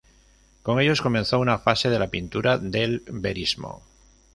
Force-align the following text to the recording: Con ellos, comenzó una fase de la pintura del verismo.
Con 0.63 0.79
ellos, 0.79 0.99
comenzó 1.03 1.37
una 1.37 1.59
fase 1.59 1.91
de 1.91 1.99
la 1.99 2.07
pintura 2.09 2.57
del 2.57 3.03
verismo. 3.05 3.83